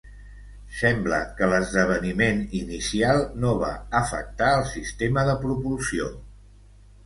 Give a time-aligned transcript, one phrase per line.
[0.77, 3.71] Sembla que l'esdeveniment inicial no va
[4.03, 6.13] afectar el sistema de propulsió.